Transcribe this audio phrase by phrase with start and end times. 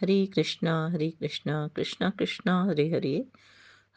[0.00, 3.24] ਹਰੇ ਕ੍ਰਿਸ਼ਨਾ ਹਰੇ ਕ੍ਰਿਸ਼ਨਾ ਕ੍ਰਿਸ਼ਨਾ ਕ੍ਰਿਸ਼ਨਾ ਹਰੇ ਹਰੇ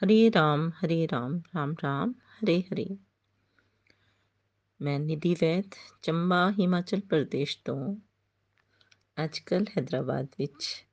[0.02, 2.98] ਹਰੇ ਰਾਮ ਹਰੇ ਰਾਮ ਰਾਮ ਰਾਮ ਹਰੇ ਹਰੇ
[4.82, 7.96] ਮੈਂ ਨਿਧੀ ਵੈਦ ਚੰਬਾ ਹਿਮਾਚਲ ਪ੍ਰਦੇਸ਼ ਤੋਂ
[9.24, 10.86] ਅੱਜਕੱਲ ਹైదరాబాద్ ਵਿੱਚ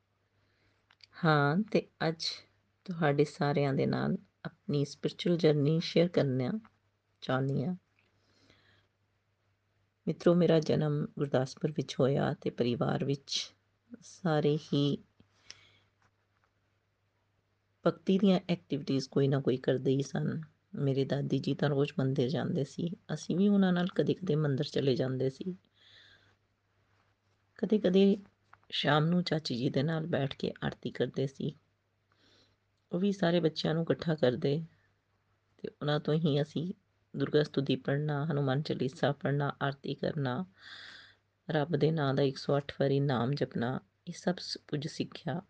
[1.24, 2.24] ਹਾਂ ਤੇ ਅੱਜ
[2.84, 6.50] ਤੁਹਾਡੇ ਸਾਰਿਆਂ ਦੇ ਨਾਲ ਆਪਣੀ ਸਪਿਰਚੁਅਲ ਜਰਨੀ ਸ਼ੇਅਰ ਕਰਨਾ
[7.22, 7.74] ਚਾਹੁੰਦੀ ਹਾਂ
[10.06, 13.55] ਮਿੱਤਰੋ ਮੇਰਾ ਜਨਮ ਗੁਰਦਾਸਪੁਰ ਵਿੱਚ ਹੋਇਆ ਤੇ ਪਰਿਵਾਰ ਵਿੱਚ
[14.02, 14.98] ਸਾਰੇ ਹੀ
[17.86, 20.42] ਭਗਤੀ ਦੀਆਂ ਐਕਟੀਵਿਟੀਜ਼ ਕੋਈ ਨਾ ਕੋਈ ਕਰਦੇ ਹੀ ਸਨ।
[20.74, 24.96] ਮੇਰੇ ਦਾਦੀ ਜੀ ਤਾਂ ਰੋਜ਼ ਮੰਦਿਰ ਜਾਂਦੇ ਸੀ। ਅਸੀਂ ਵੀ ਉਹਨਾਂ ਨਾਲ ਕਦੇ-ਕਦੇ ਮੰਦਿਰ ਚਲੇ
[24.96, 25.56] ਜਾਂਦੇ ਸੀ।
[27.58, 28.16] ਕਦੇ-ਕਦੇ
[28.70, 31.54] ਸ਼ਾਮ ਨੂੰ ਚਾਚੀ ਜੀ ਦੇ ਨਾਲ ਬੈਠ ਕੇ ਆਰਤੀ ਕਰਦੇ ਸੀ।
[32.92, 34.64] ਉਹ ਵੀ ਸਾਰੇ ਬੱਚਿਆਂ ਨੂੰ ਇਕੱਠਾ ਕਰਦੇ
[35.56, 36.74] ਤੇ ਉਹਨਾਂ ਤੋਂ ਹੀ ਅਸੀਂ
[37.18, 40.44] ਦੁਰਗਾ ਸਤੁਤੀ ਪੜ੍ਹਨਾ, ਹਨੂਮਾਨ ਚਾਲੀਸਾ ਪੜ੍ਹਨਾ, ਆਰਤੀ ਕਰਨਾ
[41.50, 44.34] ਰੱਬ ਦੇ ਨਾਮ ਦਾ 108 ਵਾਰੀ ਨਾਮ ਜਪਣਾ, ਇਹ ਸਭ
[44.68, 45.42] ਕੁਝ ਸਿੱਖਿਆ।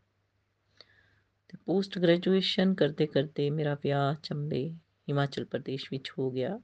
[1.48, 4.70] ਤੇ ਪੋਸਟ ਗ੍ਰੈਜੂਏਸ਼ਨ ਕਰਦੇ ਕਰਦੇ ਮੇਰਾ ਵਿਆਹ ਚੰਬੇ,
[5.08, 6.60] ਹਿਮਾਚਲ ਪ੍ਰਦੇਸ਼ ਵਿੱਚ ਹੋ ਗਿਆ।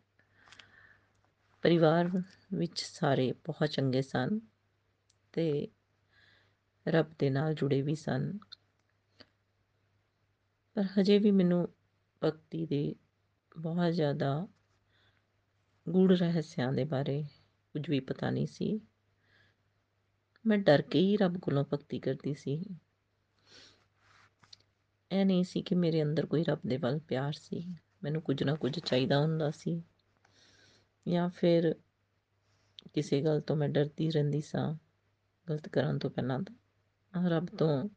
[1.63, 2.09] ਪਰਿਵਾਰ
[2.55, 4.41] ਵਿੱਚ ਸਾਰੇ ਬਹੁਤ ਚੰਗੇ ਸਨ
[5.33, 5.69] ਤੇ
[6.89, 8.39] ਰੱਬ ਦੇ ਨਾਲ ਜੁੜੇ ਵੀ ਸਨ।
[10.75, 11.69] ਪਰ ਹਜੇ ਵੀ ਮੈਨੂੰ
[12.25, 12.95] ਭਗਤੀ ਦੇ
[13.59, 14.49] ਬਹੁਤ ਜ਼ਿਆਦਾ
[15.89, 17.25] ਗੂੜ ਰਹੱਸਿਆਂ ਦੇ ਬਾਰੇ
[17.73, 18.81] ਕੁਝ ਵੀ ਪਤਾ ਨਹੀਂ ਸੀ।
[20.47, 22.65] ਮੈਂ ਡਰ ਕੇ ਹੀ ਰੱਬ ਕੋਲੋਂ ਭਗਤੀ ਕਰਦੀ ਸੀ।
[25.13, 28.55] ਇਹ ਨਹੀਂ ਸੀ ਕਿ ਮੇਰੇ ਅੰਦਰ ਕੋਈ ਰੱਬ ਦੇ ਵੱਲ ਪਿਆਰ ਸੀ। ਮੈਨੂੰ ਕੁਝ ਨਾ
[28.55, 29.83] ਕੁਝ ਚਾਹੀਦਾ ਹੁੰਦਾ ਸੀ।
[31.09, 31.75] ਜਾਂ ਫਿਰ
[32.95, 34.75] ਕਿਸੇ ਗੱਲ ਤੋਂ ਮੈਂ ਡਰਦੀ ਰਹਿੰਦੀ ਸਾਂ।
[35.51, 37.89] ਗਲਤ ਕਰਨ ਤੋਂ ਪਹਿਲਾਂ ਤਾਂ ਰੱਬ ਤੋਂ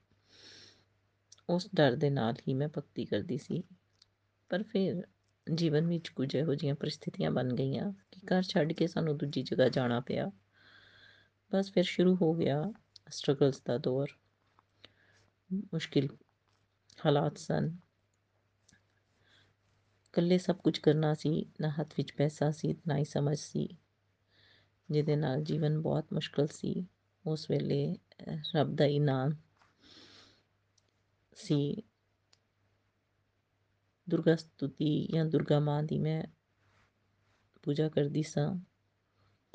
[1.50, 3.64] ਉਸ ਡਰ ਦੇ ਨਾਲ ਹੀ ਮੈਂ ਭਗਤੀ ਕਰਦੀ ਸੀ।
[4.50, 5.04] ਪਰ ਫਿਰ
[5.54, 9.70] ਜੀਵਨ ਵਿੱਚ ਕੁਝ ਇਹੋ ਜਿਹੀਆਂ ਪਰਿਸਥਿਤੀਆਂ ਬਣ ਗਈਆਂ ਕਿ ਘਰ ਛੱਡ ਕੇ ਸਾਨੂੰ ਦੂਜੀ ਜਗ੍ਹਾ
[9.70, 10.32] ਜਾਣਾ ਪਿਆ।
[11.52, 12.74] ਬਸ ਫਿਰ ਸ਼ੁਰੂ ਹੋ ਗਿਆ
[13.10, 14.08] ਸਟਰਗਲਸ ਦਾ ਦੌਰ
[15.74, 16.08] ਮੁਸ਼ਕਿਲ
[17.06, 17.78] ਹਾਲਾਤ ਸਨ
[20.06, 23.68] ਇਕੱਲੇ ਸਭ ਕੁਝ ਕਰਨਾ ਸੀ ਨਾ ਹੱਥ ਵਿੱਚ ਪੈਸਾ ਸੀ ਨਾ ਹੀ ਸਮਝ ਸੀ
[24.90, 26.88] ਜਿਹਦੇ ਨਾਲ ਜੀਵਨ ਬਹੁਤ ਮੁਸ਼ਕਲ ਸੀ
[27.26, 27.98] ਉਸ ਵੇਲੇ
[28.56, 29.32] ਰੱਬ ਦਾ ਹੀ ਨਾਮ
[31.38, 31.84] ਸੀ
[34.08, 36.24] ਦੁਰਗਾ ਸਤੁਤੀ ਜਾਂ ਦੁਰਗਾ ਮਾਂ ਦੀ ਮੈਂ
[37.64, 38.56] ਪੂਜਾ ਕਰਦੀ ਸਾਂ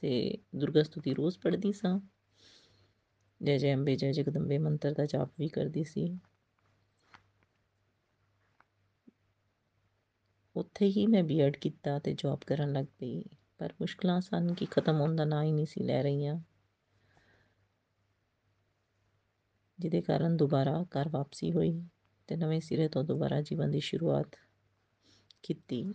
[0.01, 2.01] ਅਤੇ ਦੁਰਗਾ ਸਤੁਤੀ ਰੋਜ਼ ਪੜ੍ਹਦੀ ਸਾਂ।
[3.43, 6.19] ਜੈ ਜੈ ਅੰਬੇ, ਜੈ ਜਗਦੰਬੇ ਮੰਤਰ ਦਾ ਜਾਪ ਵੀ ਕਰਦੀ ਸੀ।
[10.57, 13.25] ਉੱਥੇ ਹੀ ਮੈਂ ਬੀਐਡ ਕੀਤਾ ਤੇ ਜੌਬ ਕਰਨ ਲੱਗ ਪਈ,
[13.59, 16.41] ਪਰ ਮੁਸ਼ਕਲਾਂ ਸਨ ਕਿ ਖਤਮ ਹੋਣ ਦਾ ਨਾਂ ਹੀ ਨਹੀਂ ਸੀ ਲੈ ਰਹੀਆਂ।
[19.79, 21.83] ਜਿਹਦੇ ਕਾਰਨ ਦੁਬਾਰਾ ਘਰ ਵਾਪਸੀ ਹੋਈ
[22.27, 24.37] ਤੇ ਨਵੇਂ ਸਿਰੇ ਤੋਂ ਦੁਬਾਰਾ ਜੀਵਨ ਦੀ ਸ਼ੁਰੂਆਤ
[25.43, 25.95] ਕੀਤੀ।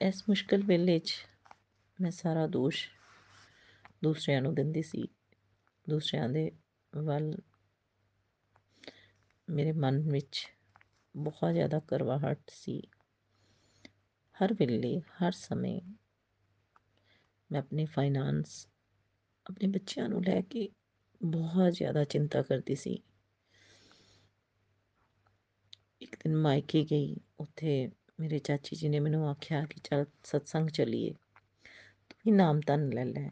[0.00, 1.14] ਇਸ ਮੁਸ਼ਕਲ ਵੇਲੇ 'ਚ
[2.00, 2.88] ਮੈਂ ਸਾਰਾ ਦੋਸ਼
[4.02, 5.08] ਦੂਸਰਿਆਂ ਨੂੰ ਦਿੰਦੀ ਸੀ।
[5.88, 6.52] ਦੂਸਰਿਆਂ ਦੇ
[6.96, 7.38] ਵੱਲ
[9.50, 10.48] ਮੇਰੇ ਮਨ ਵਿੱਚ
[11.16, 12.82] ਬਹੁਤ ਜ਼ਿਆਦਾ ਕਰਵਾਹਟ ਸੀ।
[14.34, 15.80] ਹਰ ਵੇਲੇ, ਹਰ ਸਮੇਂ
[17.52, 18.68] ਮੈਂ ਆਪਣੇ ਫਾਈਨਾਂਸ
[19.50, 20.68] ਆਪਣੇ ਬੱਚਿਆਂ ਨੂੰ ਲੈ ਕੇ
[21.24, 23.02] ਬਹੁਤ ਜ਼ਿਆਦਾ ਚਿੰਤਾ ਕਰਦੀ ਸੀ।
[26.02, 27.90] ਇੱਕ ਦਿਨ ਮਾਇਕੇ ਗਈ, ਉੱਥੇ
[28.20, 31.23] ਮੇਰੇ ਚਾਚੀ ਜੀ ਨੇ ਮੈਨੂੰ ਆਖਿਆ ਕਿ ਚਲ ਸਤਸੰਗ ਚਲੀਏ। ਤੂੰ
[32.24, 33.28] ਵੀ ਨਾਮ ਤਨ ਲੈ ਲੈ।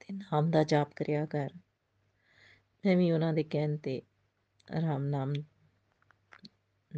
[0.00, 1.50] ਤੇ ਨਾਮ ਦਾ ਜਾਪ ਕਰਿਆ ਕਰ।
[2.84, 4.02] ਮੈਂ ਵੀ ਉਹਨਾਂ ਦੇ ਕਹਿਣ ਤੇ
[4.76, 5.32] ਆਰਾਮ ਨਾਮ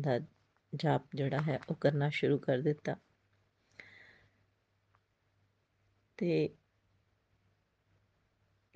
[0.00, 0.18] ਦਾ
[0.74, 2.96] ਜਾਪ ਜਿਹੜਾ ਹੈ ਉਹ ਕਰਨਾ ਸ਼ੁਰੂ ਕਰ ਦਿੱਤਾ।
[6.18, 6.54] ਤੇ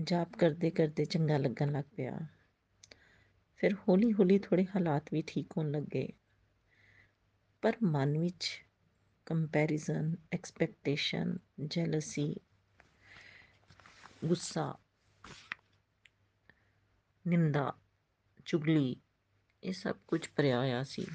[0.00, 2.18] ਜਾਪ ਕਰਦੇ ਕਰਦੇ ਚੰਗਾ ਲੱਗਣ ਲੱਗ ਪਿਆ।
[3.56, 6.08] ਫਿਰ ਹੌਲੀ ਹੌਲੀ ਥੋੜੇ ਹਾਲਾਤ ਵੀ ਠੀਕ ਹੋਣ ਲੱਗੇ।
[7.62, 8.64] ਪਰ ਮਨ ਵਿੱਚ
[9.28, 11.36] ਕੰਪੈਰੀਜ਼ਨ ਐਕਸਪੈਕਟੇਸ਼ਨ
[11.66, 12.34] ਜੈਲਸੀ
[14.24, 14.78] ਗੁੱਸਾ
[17.24, 17.72] ਨਿੰਦਾ
[18.44, 18.96] ਚੁਗਲੀ
[19.62, 21.06] ਇਹ ਸਭ ਕੁਝ ਭਰਿਆ ਹੋਇਆ ਸੀ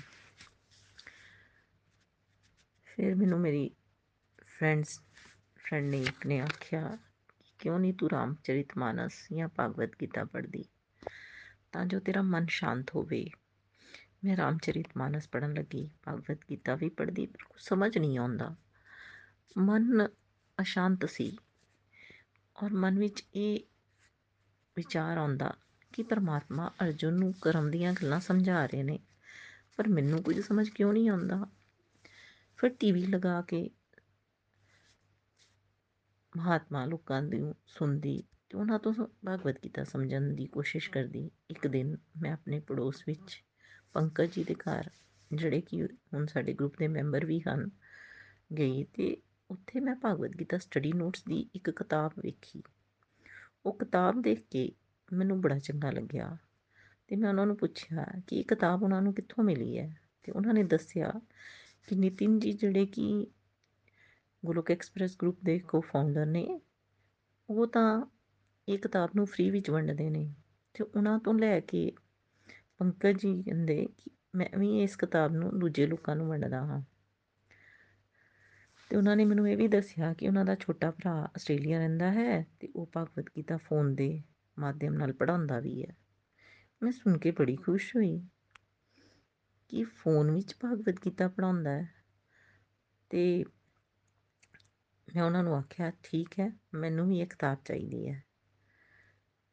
[2.87, 3.69] ਫਿਰ ਮੈਨੂੰ ਮੇਰੀ
[4.59, 4.99] ਫਰੈਂਡਸ
[5.57, 6.97] ਫਰੈਂਡ ਨੇ ਇੱਕ ਨੇ ਆਖਿਆ
[7.39, 10.65] ਕਿ ਕਿਉਂ ਨਹੀਂ ਤੂੰ ਰਾਮਚਰਿਤ ਮਾਨਸ ਜਾਂ ਭਗਵਦ ਗੀਤਾ ਪੜ੍ਹਦੀ
[11.71, 13.29] ਤਾਂ ਜੋ ਤੇਰਾ ਮਨ ਸ਼ਾਂਤ ਹੋਵੇ
[14.23, 18.55] ਮੈਂ ਰਾਮਚਰਿਤ ਮਾਨਸ ਪੜਨ ਲੱਗੀ, ਭਗਵਦ ਗੀਤਾ ਵੀ ਪੜ੍ਹਦੀ ਪਰ ਕੁਝ ਸਮਝ ਨਹੀਂ ਆਉਂਦਾ।
[19.57, 20.07] ਮਨ
[20.61, 21.37] ਅਸ਼ਾਂਤ ਸੀ
[22.55, 23.59] ਔਰ ਮਨ ਵਿੱਚ ਇਹ
[24.77, 25.53] ਵਿਚਾਰ ਆਉਂਦਾ
[25.93, 28.99] ਕਿ ਪਰਮਾਤਮਾ ਅਰਜੁਨ ਨੂੰ ਕਰਮ ਦੀਆਂ ਗੱਲਾਂ ਸਮਝਾ ਰਹੇ ਨੇ,
[29.77, 31.45] ਪਰ ਮੈਨੂੰ ਕੁਝ ਸਮਝ ਕਿਉਂ ਨਹੀਂ ਆਉਂਦਾ?
[32.57, 33.69] ਫਿਰ ਟੀਵੀ ਲਗਾ ਕੇ
[36.37, 38.93] ਮਹਾਤਮਾ ਲੋਕਾਂ ਨੂੰ ਸੁਣਦੀ ਤੇ ਉਹਨਾਂ ਤੋਂ
[39.27, 43.43] ਭਗਵਦ ਗੀਤਾ ਸਮਝਣ ਦੀ ਕੋਸ਼ਿਸ਼ ਕਰਦੀ। ਇੱਕ ਦਿਨ ਮੈਂ ਆਪਣੇ ਪੜੋਸ ਵਿੱਚ
[43.93, 44.89] ਪੰਕਜ ਜੀ ਦੇ ਘਰ,
[45.33, 47.69] ਜਿਹੜੇ ਕਿ ਹੁਣ ਸਾਡੇ ਗਰੁੱਪ ਦੇ ਮੈਂਬਰ ਵੀ ਹਨ
[48.57, 49.17] ਗਈ ਤੇ
[49.49, 52.63] ਉੱਥੇ ਮੈਂ ਭਗਵਦ ਗੀਤਾ ਸਟੱਡੀ ਨੋਟਸ ਦੀ ਇੱਕ ਕਿਤਾਬ ਵੇਖੀ।
[53.65, 54.71] ਉਹ ਕਿਤਾਬ ਦੇਖ ਕੇ
[55.13, 56.37] ਮੈਨੂੰ ਬੜਾ ਚੰਗਾ ਲੱਗਿਆ
[57.07, 59.97] ਤੇ ਮੈਂ ਉਹਨਾਂ ਨੂੰ ਪੁੱਛਿਆ ਕਿ ਇਹ ਕਿਤਾਬ ਉਹਨਾਂ ਨੂੰ ਕਿੱਥੋਂ ਮਿਲੀ ਹੈ?
[60.23, 61.11] ਤੇ ਉਹਨਾਂ ਨੇ ਦੱਸਿਆ
[61.87, 63.27] ਕਿ ਨਿਤਿਨ ਜੀ ਜਿਹੜੇ ਕਿ
[64.45, 66.61] ਗੁਰੂਕ ਐਕਸਪ੍ਰੈਸ ਗਰੁੱਪ ਦੇ ਕੋ ਫਾਊਂਡਰ ਨੇ,
[67.49, 68.05] ਉਹ ਤਾਂ
[68.69, 70.33] ਇਹ ਕਿਤਾਬ ਨੂੰ ਫ੍ਰੀ ਵਿੱਚ ਵੰਡਦੇ ਨੇ
[70.73, 71.91] ਤੇ ਉਹਨਾਂ ਤੋਂ ਲੈ ਕੇ
[72.77, 76.81] ਪੰਕਜ ਜੀ ਕਹਿੰਦੇ ਕਿ ਮੈਂ ਵੀ ਇਸ ਕਿਤਾਬ ਨੂੰ ਦੂਜੇ ਲੋਕਾਂ ਨੂੰ ਵੰਡਦਾ ਹਾਂ।
[78.89, 82.47] ਤੇ ਉਹਨਾਂ ਨੇ ਮੈਨੂੰ ਇਹ ਵੀ ਦੱਸਿਆ ਕਿ ਉਹਨਾਂ ਦਾ ਛੋਟਾ ਭਰਾ ਆਸਟ੍ਰੇਲੀਆ ਰਹਿੰਦਾ ਹੈ
[82.59, 84.23] ਤੇ ਉਹ ਭਗਵਦ ਗੀਤਾ ਫੋਨ ਦੇ
[84.59, 85.95] ਮਾਧਿਅਮ ਨਾਲ ਪੜਾਉਂਦਾ ਵੀ ਹੈ।
[86.83, 88.27] ਮੈਂ ਸੁਣ ਕੇ ਬੜੀ ਖੁਸ਼ ਹੋਈ
[89.67, 91.93] ਕਿ ਫੋਨ ਵਿੱਚ ਭਗਵਦ ਗੀਤਾ ਪੜਾਉਂਦਾ ਹੈ
[93.09, 93.45] ਤੇ
[95.15, 98.23] ਮੈਂ ਉਹਨਾਂ ਨੂੰ ਆਖਿਆ, ਠੀਕ ਹੈ, ਮੈਨੂੰ ਵੀ ਇਹ ਕਿਤਾਬ ਚਾਹੀਦੀ ਹੈ।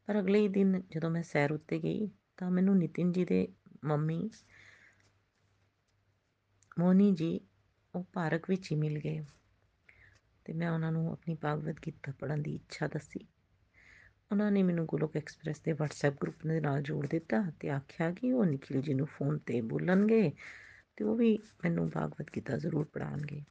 [0.06, 3.48] ਪਰ ਅਗਲੇ ਹੀ ਦਿਨ ਜਦੋਂ ਮੈਂ ਸੈਰ ਉੱਤੇ ਗਈ ਤਾਂ ਮੈਨੂੰ ਨਿਤਿਨ ਜੀ ਦੇ
[3.84, 4.30] ਮੰਮੀ
[6.78, 7.40] ਮੋਨੀ ਜੀ
[7.94, 9.24] ਉਹ ਪਾਰਕ ਵਿੱਚ ਹੀ ਮਿਲ ਗਏ।
[10.44, 13.26] ਤੇ ਮੈਂ ਉਹਨਾਂ ਨੂੰ ਆਪਣੀ ਭਾਗਵਤ ਗੀਤਾ ਪੜ੍ਹਨ ਦੀ ਇੱਛਾ ਦੱਸੀ।
[14.32, 18.32] ਉਹਨਾਂ ਨੇ ਮੈਨੂੰ ਗੋਲੋਕ ਐਕਸਪ੍ਰੈਸ ਦੇ WhatsApp ਗਰੁੱਪ ਦੇ ਨਾਲ ਜੋੜ ਦਿੱਤਾ ਤੇ ਆਖਿਆ ਕਿ
[18.32, 20.32] ਉਹ ਨikhil ਜੀ ਨੂੰ ਫੋਨ ਤੇ ਬੋਲਣਗੇ
[20.96, 23.44] ਤੇ ਉਹ ਵੀ ਮੈਨੂੰ ਭਾਗਵਤ ਗੀਤਾ ਜ਼ਰੂਰ ਪੜਾਉਣਗੇ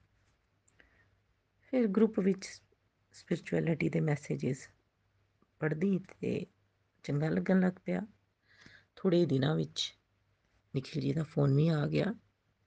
[1.71, 2.61] ਫਿਰ ਗਰੁੱਪ ਵਿੱਚ
[3.11, 4.71] ਸਪਿਰਚੁਅਲਿਟੀ ਦੇ ਮੈਸੇजेस
[5.59, 6.45] ਪੜ੍ਹਦੀ ਤੇ
[7.03, 8.01] ਚੰਗਾ ਲੱਗਣ ਲੱਗ ਪਿਆ।
[9.01, 9.95] ਥੋੜੇ ਦਿਨਾਂ ਵਿੱਚ
[10.75, 12.05] ਨikhil ਜੀ ਦਾ ਫੋਨ ਵੀ ਆ ਗਿਆ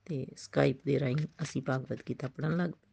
[0.05, 2.91] ਤੇ ਸਕਾਈਪ ਦੇ ਰਾਹੀਂ ਅਸੀਂ ਭਾਗਵਤ ਗੀਤਾ ਪੜ੍ਹਨ ਲੱਗ ਪਏ।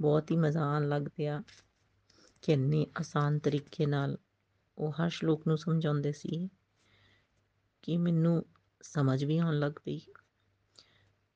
[0.00, 1.42] ਬਹੁਤ ਹੀ ਮਜ਼ਾ ਆਉਣ ਲੱਗ ਪਿਆ
[2.42, 4.18] ਕਿ ਇੰਨੇ ਆਸਾਨ ਤਰੀਕੇ ਨਾਲ
[4.78, 6.48] ਉਹ ਹਰ ਸ਼ਲੋਕ ਨੂੰ ਸਮਝਾਉਂਦੇ ਸੀ
[7.82, 8.46] ਕਿ ਮੈਨੂੰ
[8.82, 10.00] ਸਮਝ ਵੀ ਆਉਣ ਲੱਗ ਪਈ।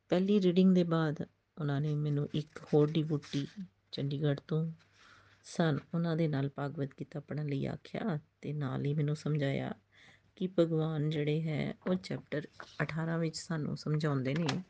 [0.09, 1.17] ਪਹਿਲੀ ਰੀਡਿੰਗ ਦੇ ਬਾਅਦ
[1.61, 3.47] ਉਹਨਾਂ ਨੇ ਮੈਨੂੰ ਇੱਕ ਹੋਰ ਡਿਵੋਟੀ
[3.93, 4.73] ਚੰਡੀਗੜ੍ਹ ਤੋਂ
[5.45, 9.75] ਸਨ, ਉਹਨਾਂ ਦੇ ਨਾਲ ਭਾਗਵਤ ਗੀਤਾ ਪੜ੍ਹਨ ਲਈ ਆਖਿਆ ਤੇ ਨਾਲ ਹੀ ਮੈਨੂੰ ਸਮਝਾਇਆ
[10.37, 12.49] ਕਿ ਭਗਵਾਨ ਜਿਹੜੇ ਹੈ, ਉਹ ਚੈਪਟਰ
[12.83, 14.63] 18 ਵਿੱਚ ਸਾਨੂੰ ਸਮਝਾਉਂਦੇ ਨੇ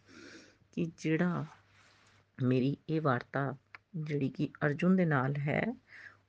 [0.72, 1.46] ਕਿ ਜਿਹੜਾ
[2.42, 3.56] ਮੇਰੀ ਇਹ ਵਾਰਤਾ
[3.96, 5.76] ਜਿਹੜੀ ਕਿ ਅਰਜੁਨ ਦੇ ਨਾਲ ਹੈ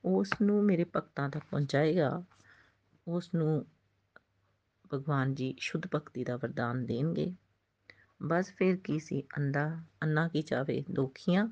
[0.05, 2.23] ਉਸ ਨੂੰ ਮੇਰੇ ਭਗਤਾਂ ਤੱਕ ਪਹੁੰਚਾਏਗਾ
[3.07, 3.65] ਉਸ ਨੂੰ
[4.93, 7.33] ਭਗਵਾਨ ਜੀ ਸ਼ੁੱਧ ਭਗਤੀ ਦਾ ਵਰਦਾਨ ਦੇਣਗੇ।
[8.23, 11.47] ਬਸ ਫਿਰ ਕੀ ਸੀ ਅੰਦਾ ਅੰਨਾ ਕੀ ਚਾਵੇ, ਦੋਖੀਆਂ।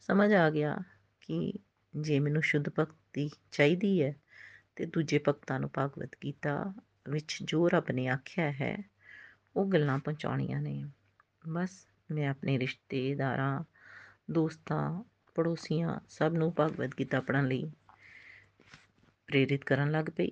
[0.00, 0.78] ਸਮਝ ਆ ਗਿਆ
[1.20, 1.52] ਕਿ
[1.96, 4.16] ਜੇ ਮੈਨੂੰ ਸ਼ੁੱਧ ਭਗਤੀ ਚਾਹੀਦੀ ਹੈ
[4.78, 6.72] ਤੇ ਦੂਜੇ ਭਗਤਾਂ ਨੂੰ ਭਗਵਤ ਗੀਤਾ
[7.08, 8.84] ਵਿੱਚ ਜੋ ਰੱਬ ਨੇ ਆਖਿਆ ਹੈ,
[9.56, 10.84] ਉਹ ਗੱਲਾਂ ਪਹੁੰਚਾਉਣੀਆਂ ਨੇ।
[11.48, 13.64] ਬਸ ਮੈਂ ਆਪਣੇ ਰਿਸ਼ਤੇਦਾਰਾਂ,
[14.30, 15.02] ਦੋਸਤਾਂ,
[15.34, 17.70] ਪੜੋਸੀਆਂ ਸਭ ਨੂੰ ਭਗਵਤ ਗੀਤਾ ਪੜ੍ਹਨ ਲਈ
[19.26, 20.30] ਪ੍ਰੇਰਿਤ ਕਰਨ ਲੱਗ ਪਈ।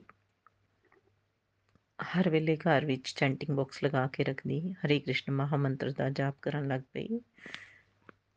[2.02, 6.68] ਹਰ ਵੇਲੇ ਘਰ ਵਿੱਚ ਚੈਂਟਿੰਗ ਬਾਕਸ ਲਗਾ ਕੇ ਰੱਖਦੀ ਹਰੇ ਕ੍ਰਿਸ਼ਨ ਮਹਾਮੰਤਰ ਦਾ ਜਾਪ ਕਰਨ
[6.68, 7.20] ਲੱਗ ਪਈ।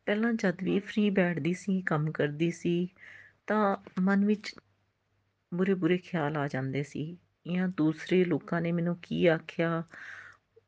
[0.06, 2.88] ਪਹਿਲਾਂ ਜਦ ਵੀ ਫ੍ਰੀ ਬੈਠਦੀ ਸੀ, ਕੰਮ ਕਰਦੀ ਸੀ,
[3.46, 4.54] ਤਾਂ ਮਨ ਵਿੱਚ
[5.54, 7.16] ਬੁਰੇ ਬੁਰੇ ਖਿਆਲ ਆ ਜਾਂਦੇ ਸੀ
[7.52, 9.82] ਜਾਂ ਦੂਸਰੇ ਲੋਕਾਂ ਨੇ ਮੈਨੂੰ ਕੀ ਆਖਿਆ?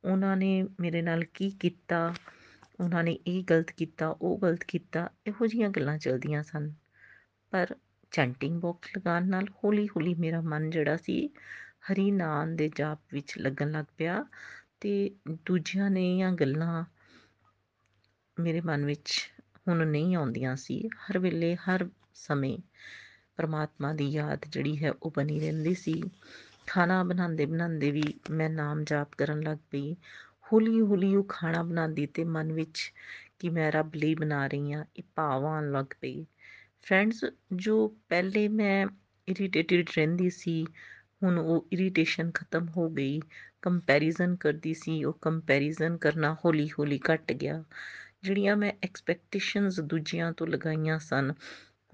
[0.04, 2.14] ਉਹਨਾਂ ਨੇ ਮੇਰੇ ਨਾਲ ਕੀ ਕੀਤਾ?
[2.80, 6.72] ਉਹਨਾਂ ਨੇ ਇਹ ਗਲਤ ਕੀਤਾ, ਉਹ ਗਲਤ ਕੀਤਾ, ਇਹੋ ਜੀਆਂ ਗੱਲਾਂ ਚੱਲਦੀਆਂ ਸਨ।
[7.50, 7.76] ਪਰ
[8.10, 11.30] ਚੈਂਟਿੰਗ ਬਾਕਸ ਲਗਾਉਣ ਨਾਲ ਹੌਲੀ ਹੌਲੀ ਮੇਰਾ ਮਨ ਜਿਹੜਾ ਸੀ
[11.92, 14.24] ਹਰੀ ਨਾਮ ਦੇ ਜਾਪ ਵਿੱਚ ਲੱਗਣ ਲੱਗ ਪਿਆ
[14.80, 15.10] ਤੇ
[15.46, 16.84] ਦੂਜਿਆਂ ਨੇ ਜਾਂ ਗੱਲਾਂ
[18.40, 19.30] ਮੇਰੇ ਮਨ ਵਿੱਚ
[19.68, 22.58] ਹੁਣ ਨਹੀਂ ਆਉਂਦੀਆਂ ਸੀ। ਹਰ ਵੇਲੇ, ਹਰ ਸਮੇਂ
[23.36, 26.02] ਪਰਮਾਤਮਾ ਦੀ ਯਾਦ ਜਿਹੜੀ ਹੈ ਉਹ ਬਣੀ ਰਹਿੰਦੀ ਸੀ।
[26.66, 29.96] ਖਾਣਾ ਬਣਾਉਂਦੇ ਬਣਾਉਂਦੇ ਵੀ ਮੈਂ ਨਾਮ ਜਾਪ ਕਰਨ ਲੱਗ ਪਈ।
[30.52, 32.92] ਹੌਲੀ ਹੌਲੀ ਉਹ ਖਾਣਾ ਬਣਾਉਂਦੀ ਤੇ ਮਨ ਵਿੱਚ
[33.38, 36.26] ਕਿ ਮੈਂ ਰੱਬ ਲਈ ਬਣਾ ਰਹੀ ਹਾਂ, ਇਹ ਭਾਵ ਆਉਣ ਲੱਗ ਪਈ।
[36.82, 38.86] ਫਰੈਂਡਸ ਜੋ ਪਹਿਲੇ ਮੈਂ
[39.28, 40.66] ਇਰੀਟੇਟਿਡ ਰਹਿੰਦੀ ਸੀ,
[41.22, 43.20] ਹੁਣ ਉਹ ਇਰੀਟੇਸ਼ਨ ਖਤਮ ਹੋ ਗਈ।
[43.62, 47.64] ਕੰਪੈਰੀਜ਼ਨ ਕਰਦੀ ਸੀ, ਉਹ ਕੰਪੈਰੀਜ਼ਨ ਕਰਨਾ ਹੌਲੀ ਹੌਲੀ ਘਟ ਗਿਆ।
[48.22, 51.32] ਜਿਹੜੀਆਂ ਮੈਂ ਐਕਸਪੈਕਟੇਸ਼ਨਸ ਦੂਜਿਆਂ ਤੋਂ ਲਗਾਈਆਂ ਸਨ,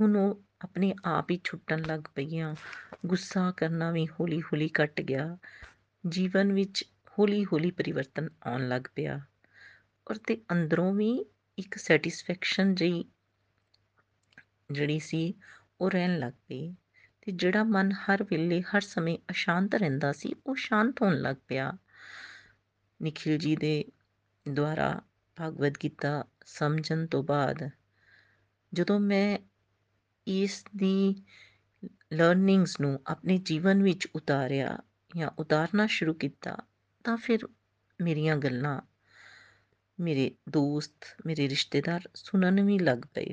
[0.01, 2.55] ਹੁਣ ਉਹ ਆਪਣੇ ਆਪ ਹੀ ਛੁੱਟਣ ਲੱਗ ਪਈਆਂ।
[3.07, 5.39] ਗੁੱਸਾ ਕਰਨਾ ਵੀ ਹੌਲੀ ਹੌਲੀ ਘਟ ਗਿਆ।
[6.09, 6.85] ਜੀਵਨ ਵਿੱਚ
[7.19, 9.21] ਹੌਲੀ ਹੌਲੀ ਪਰਿਵਰਤਨ ਆਉਣ ਲੱਗ ਪਿਆ।
[10.11, 11.25] ਔਰ ਤੇ ਅੰਦਰੋਂ ਵੀ
[11.59, 13.05] ਇੱਕ ਸੈਟੀਸਫੈਕਸ਼ਨ ਜਿਹੀ,
[14.73, 15.35] ਜਿਹੜੀ ਸੀ,
[15.81, 16.75] ਉਹ ਰਹਿਣ ਲੱਗ ਪਈ।
[17.21, 21.73] ਤੇ ਜਿਹੜਾ ਮਨ ਹਰ ਵੇਲੇ, ਹਰ ਸਮੇਂ ਅਸ਼ਾਂਤ ਰਹਿੰਦਾ ਸੀ, ਉਹ ਸ਼ਾਂਤ ਹੋਣ ਲੱਗ ਪਿਆ।
[23.03, 23.85] ਨikhil ਜੀ ਦੇ
[24.49, 25.03] ਦੁਆਰਾ
[25.41, 27.71] ਭਗਵਦ ਗੀਤਾ ਸਮਝਣ ਤੋਂ ਬਾਅਦ
[28.73, 29.39] ਜਦੋਂ ਮੈਂ
[30.29, 31.23] ਇਸ ਦੀ
[32.13, 34.79] ਲਰਨਿੰਗਸ ਨੂੰ ਆਪਣੇ ਜੀਵਨ ਵਿੱਚ ਉਤਾਰਿਆ
[35.17, 36.57] ਜਾਂ ਉਤਾਰਨਾ ਸ਼ੁਰੂ ਕੀਤਾ,
[37.05, 37.39] ਤਾਂ ਫਿਰ
[38.03, 38.81] ਮੇਰੀਆਂ ਗੱਲਾਂ
[40.01, 43.33] ਮੇਰੇ ਦੋਸਤ, ਮੇਰੇ ਰਿਸ਼ਤੇਦਾਰ ਸੁਣਨ ਵੀ ਲੱਗ ਪਏ।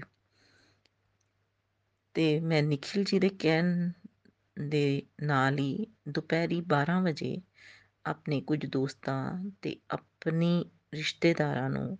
[2.13, 3.91] ਤੇ ਮੈਂ ਨਿਖਿਲ ਜੀ ਦੇ ਕਹਿਣ
[4.67, 7.41] ਦੇ ਨਾਲ ਹੀ ਦੁਪਹਿਰੀ 12 ਵਜੇ
[8.05, 11.97] ਆਪਣੇ ਕੁਝ ਦੋਸਤਾਂ ਤੇ ਆਪਣੀ ਰਿਸ਼ਤੇਦਾਰਾਂ ਨੂੰ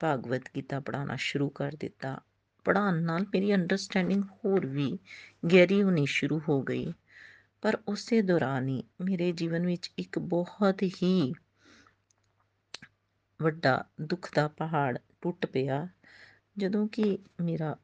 [0.00, 2.20] ਭਾਗਵਤ ਗੀਤਾ ਪੜ੍ਹਾਉਣਾ ਸ਼ੁਰੂ ਕਰ ਦਿੱਤਾ।
[2.68, 4.98] ਪੜ੍ਹਾਉਣ ਨਾਲ ਮੇਰੀ ਅੰਡਰਸਟੈਂਡਿੰਗ ਹੋਰ ਵੀ
[5.52, 6.92] ਗਹਿਰੀ ਹੋਣੀ ਸ਼ੁਰੂ ਹੋ ਗਈ।
[7.62, 11.34] ਪਰ ਉਸੇ ਦੌਰਾਨ ਹੀ ਮੇਰੇ ਜੀਵਨ ਵਿੱਚ ਇੱਕ ਬਹੁਤ ਹੀ
[13.42, 15.88] ਵੱਡਾ ਦੁੱਖ ਦਾ ਪਹਾੜ ਟੁੱਟ ਪਿਆ।
[16.58, 17.76] ਜਦੋਂ ਕਿ ਮੇਰਾ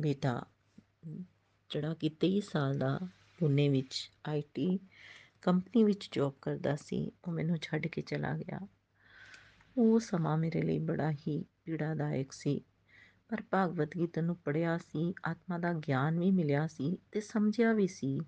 [0.00, 0.46] ਬੇਟਾ,
[1.70, 3.00] ਜਿਹੜਾ ਕਿ 23 ਸਾਲ ਦਾ
[3.38, 4.78] ਪੁਨੇ ਵਿੱਚ ਆਈਟੀ
[5.42, 8.60] ਕੰਪਨੀ ਵਿੱਚ ਜੌਬ ਕਰਦਾ ਸੀ, ਉਹ ਮੈਨੂੰ ਛੱਡ ਕੇ ਚਲਾ ਗਿਆ।
[9.76, 12.64] ਉਹ ਸਮਾਂ ਮੇਰੇ ਲਈ ਬੜਾ ਹੀ ਪੀੜਾਦਾਇਕ ਸੀ।
[13.30, 17.86] ਪਰ ਭਾਗਵਤ ਗੀਤਾ ਨੂੰ ਪੜ੍ਹਿਆ ਸੀ, ਆਤਮਾ ਦਾ ਗਿਆਨ ਵੀ ਮਿਲਿਆ ਸੀ ਤੇ ਸਮਝਿਆ ਵੀ
[17.86, 18.20] ਸੀ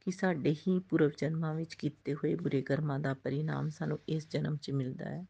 [0.00, 4.56] ਕਿ ਸਾਡੇ ਹੀ ਪੂਰਵ ਜਨਮਾਂ ਵਿੱਚ ਕੀਤੇ ਹੋਏ ਬੁਰੇ ਕਰਮਾਂ ਦਾ ਪਰਿਣਾਮ ਸਾਨੂੰ ਇਸ ਜਨਮ
[4.56, 5.26] 'ਚ ਮਿਲਦਾ ਹੈ।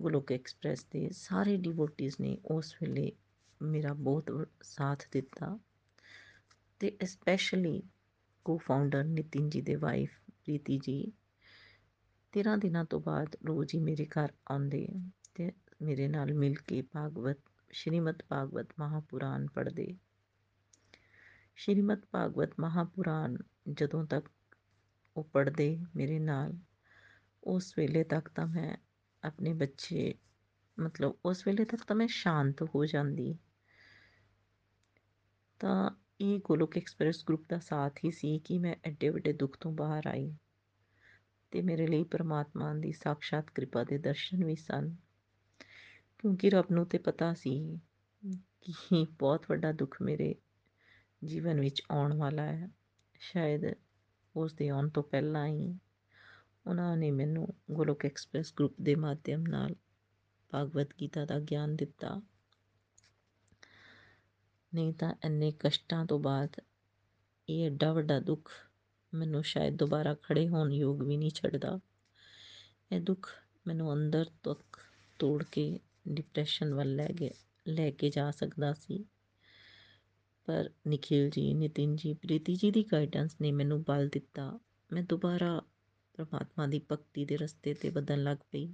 [0.00, 3.12] ਗੋਲੋਕ ਐਕਸਪ੍ਰੈਸ ਦੇ ਸਾਰੇ ਡਿਵੋਟੀਜ਼ ਨੇ ਉਸ ਵੇਲੇ
[3.62, 5.58] ਮੇਰਾ ਬਹੁਤ ਸਾਥ ਦਿੱਤਾ
[6.80, 7.82] ਤੇ ਸਪੈਸ਼ਲੀ
[8.44, 11.12] ਕੋ-ਫਾਊਂਡਰ ਨਿਤਿਨ ਜੀ ਦੇ ਵਾਈਫ ਪ੍ਰੀਤੀ ਜੀ।
[12.32, 14.88] 13 ਦਿਨਾਂ ਤੋਂ ਬਾਅਦ ਰੋਜ਼ ਹੀ ਮੇਰੇ ਘਰ ਆਉਂਦੇ
[15.34, 15.52] ਤੇ
[15.82, 17.38] ਮੇਰੇ ਨਾਲ ਮਿਲ ਕੇ ਭਾਗਵਤ,
[17.70, 19.96] ਸ਼੍ਰੀਮਦ ਭਾਗਵਤ ਮਹਾਪੁਰਾਨ ਪੜ੍ਹਦੇ।
[21.56, 23.36] ਸ਼੍ਰੀਮਦ ਭਾਗਵਤ ਮਹਾਪੁਰਾਨ
[23.72, 24.28] ਜਦੋਂ ਤੱਕ
[25.16, 26.58] ਉਹ ਪੜ੍ਹਦੇ ਮੇਰੇ ਨਾਲ,
[27.44, 28.76] ਉਸ ਵੇਲੇ ਤੱਕ ਤਾਂ ਮੈਂ
[29.24, 30.14] ਆਪਣੇ ਬੱਚੇ,
[30.80, 33.38] ਮਤਲਬ ਉਸ ਵੇਲੇ ਤੱਕ ਤਾਂ ਮੈਂ ਸ਼ਾਂਤ ਹੋ ਜਾਂਦੀ।
[35.60, 39.72] ਤਾਂ ਇਹ ਗੋਲੋਕ ਐਕਸਪ੍ਰੈਸ ਗਰੁੱਪ ਦਾ ਸਾਥ ਹੀ ਸੀ ਕਿ ਮੈਂ ਐਡੇ ਵੱਡੇ ਦੁੱਖ ਤੋਂ
[39.72, 40.36] ਬਾਹਰ ਆਈ
[41.50, 44.96] ਤੇ ਮੇਰੇ ਲਈ ਪਰਮਾਤਮਾ ਦੀ ਸਾਖਸ਼ਾਤ ਕਿਰਪਾ ਦੇ ਦਰਸ਼ਨ ਵੀ ਸਨ।
[46.20, 47.80] ਕਿਉਂਕਿ ਰੱਬ ਨੂੰ ਤੇ ਪਤਾ ਸੀ
[48.62, 50.34] ਕਿ ਬਹੁਤ ਵੱਡਾ ਦੁੱਖ ਮੇਰੇ
[51.24, 52.68] ਜੀਵਨ ਵਿੱਚ ਆਉਣ ਵਾਲਾ ਹੈ।
[53.18, 53.62] ਸ਼ਾਇਦ
[54.36, 55.78] ਉਸ ਦੇ ਆਉਣ ਤੋਂ ਪਹਿਲਾਂ ਹੀ
[56.66, 59.74] ਉਹਨਾਂ ਨੇ ਮੈਨੂੰ ਗੋਲੋਕ ਐਕਸਪ੍ਰੈਸ ਗਰੁੱਪ ਦੇ ਮਾਧਿਅਮ ਨਾਲ
[60.50, 62.22] ਭਾਗਵਤ ਗੀਤਾ ਦਾ ਗਿਆਨ ਦਿੱਤਾ।
[64.74, 66.60] ਨਹੀਂ ਤਾਂ ਇੰਨੇ ਕਸ਼ਟਾਂ ਤੋਂ ਬਾਅਦ
[67.48, 68.50] ਇਹ ਐਡਾ ਵੱਡਾ ਦੁੱਖ
[69.14, 71.78] ਮੈਨੂੰ ਸ਼ਾਇਦ ਦੁਬਾਰਾ ਖੜੇ ਹੋਣ ਯੋਗ ਵੀ ਨਹੀਂ ਛੱਡਦਾ।
[72.92, 73.30] ਇਹ ਦੁੱਖ
[73.66, 74.78] ਮੈਨੂੰ ਅੰਦਰ ਤੱਕ
[75.18, 77.30] ਤੋੜ ਕੇ ਡਿਪਰੈਸ਼ਨ ਵੱਲ ਲੈ ਗਿਆ
[77.68, 79.04] ਲੈ ਕੇ ਜਾ ਸਕਦਾ ਸੀ।
[80.46, 84.58] ਪਰ ਨikhil ਜੀ ਨਿਤਿਨ ਜੀ, ਪ੍ਰੀਤੀ ਜੀ ਦੀ ਗਾਈਡੈਂਸ ਨੇ ਮੈਨੂੰ ਬਲ ਦਿੱਤਾ।
[84.92, 85.62] ਮੈਂ ਦੁਬਾਰਾ
[86.14, 88.68] ਪਰਮਾਤਮਾ ਦੀ ਭਗਤੀ ਦੇ ਰਸਤੇ ਤੇ ਵਧਣ ਲੱਗ ਪਈ।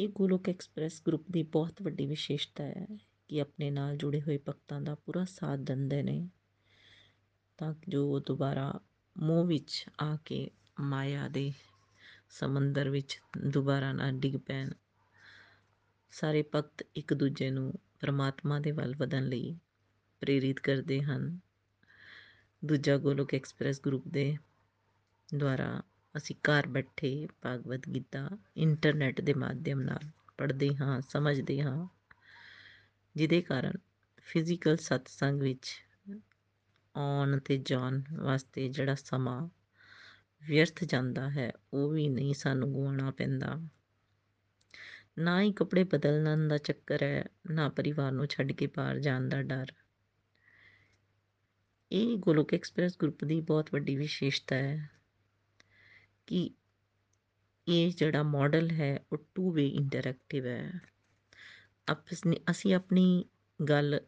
[0.00, 2.86] ਇਹ ਗੋਲੋਕ ਐਕਸਪ੍ਰੈਸ ਗਰੁੱਪ ਦੀ ਬਹੁਤ ਵੱਡੀ ਵਿਸ਼ੇਸ਼ਤਾ ਹੈ
[3.28, 6.28] ਕਿ ਆਪਣੇ ਨਾਲ ਜੁੜੇ ਹੋਏ ਭਗਤਾਂ ਦਾ ਪੂਰਾ ਸਾਥ ਦਿੰਦੇ ਨੇ,
[7.56, 8.80] ਤਾਂ ਜੋ ਉਹ ਦੁਬਾਰਾ
[9.18, 11.52] ਮੋਹ ਵਿੱਚ ਆ ਕੇ, ਮਾਇਆ ਦੇ
[12.30, 14.70] ਸਮੁੰਦਰ ਵਿੱਚ ਦੁਬਾਰਾ ਨਾ ਡਿੱਗ ਪੈਣ।
[16.14, 19.58] ਸਾਰੇ ਭਗਤ ਇੱਕ ਦੂਜੇ ਨੂੰ ਪਰਮਾਤਮਾ ਦੇ ਵੱਲ ਵਧਣ ਲਈ
[20.20, 21.38] ਪ੍ਰੇਰਿਤ ਕਰਦੇ ਹਨ।
[22.64, 24.36] ਦੂਜਾ ਗੋਲੋਕ ਐਕਸਪ੍ਰੈਸ ਗਰੁੱਪ ਦੇ
[25.34, 25.82] ਦੁਆਰਾ
[26.16, 31.88] ਅਸੀਂ ਘਰ ਬੈਠੇ ਭਾਗਵਤ ਗੀਤਾ ਇੰਟਰਨੈਟ ਦੇ ਮਾਧਿਅਮ ਨਾਲ ਪੜ੍ਹਦੇ ਹਾਂ, ਸਮਝਦੇ ਹਾਂ,
[33.16, 33.72] ਜਿਹਦੇ ਕਾਰਨ
[34.16, 35.84] ਫਿਜ਼ੀਕਲ ਸਤਸੰਗ ਵਿੱਚ
[36.96, 39.48] ਆਉਣ ਤੇ ਜਾਣ ਵਾਸਤੇ ਜਿਹੜਾ ਸਮਾਂ
[40.46, 43.68] ਵਿਅਰਥ ਜਾਂਦਾ ਹੈ, ਉਹ ਵੀ ਨਹੀਂ ਸਾਨੂੰ ਗਵਾਉਣਾ ਪੈਂਦਾ।
[45.18, 49.42] ਨਾ ਹੀ ਕੱਪੜੇ ਬਦਲਣ ਦਾ ਚੱਕਰ ਹੈ, ਨਾ ਪਰਿਵਾਰ ਨੂੰ ਛੱਡ ਕੇ ਬਾਹਰ ਜਾਣ ਦਾ
[49.42, 49.66] ਡਰ।
[51.92, 54.90] ਇਹ ਗੋਲੋਕ ਐਕਸਪ੍ਰੈਸ ਗਰੁੱਪ ਦੀ ਬਹੁਤ ਵੱਡੀ ਵਿਸ਼ੇਸ਼ਤਾ ਹੈ
[56.26, 56.50] ਕਿ
[57.68, 60.72] ਇਹ ਜਿਹੜਾ ਮਾਡਲ ਹੈ, ਉਹ ਟੂ ਵੇ ਇੰਟਰੈਕਟਿਵ ਹੈ।
[62.50, 63.24] ਅਸੀਂ ਆਪਣੀ
[63.68, 64.00] ਗੱਲ